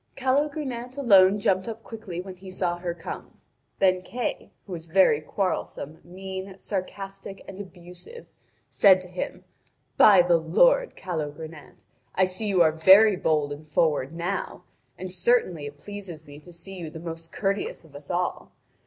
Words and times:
Calogrenant 0.15 0.97
alone 0.97 1.39
jumped 1.39 1.67
up 1.67 1.83
quickly 1.83 2.19
when 2.19 2.35
he 2.35 2.49
saw 2.49 2.79
her 2.79 2.91
come. 2.91 3.39
Then 3.77 4.01
Kay, 4.01 4.49
who 4.65 4.71
was 4.71 4.87
very 4.87 5.21
quarrelsome, 5.21 6.01
mean, 6.03 6.57
sarcastic, 6.57 7.43
and 7.47 7.61
abusive, 7.61 8.25
said 8.67 8.99
to 9.01 9.07
him: 9.07 9.43
"By 9.97 10.23
the 10.23 10.37
Lord, 10.37 10.95
Calogrenant, 10.95 11.85
I 12.15 12.23
see 12.23 12.47
you 12.47 12.63
are 12.63 12.71
very 12.71 13.15
bold 13.15 13.51
and 13.51 13.67
forward 13.69 14.11
now, 14.11 14.63
and 14.97 15.11
certainly 15.11 15.67
it 15.67 15.77
pleases 15.77 16.25
me 16.25 16.39
to 16.39 16.51
see 16.51 16.79
you 16.79 16.89
the 16.89 16.99
most 16.99 17.31
courteous 17.31 17.85
of 17.85 17.95
us 17.95 18.09
all. 18.09 18.51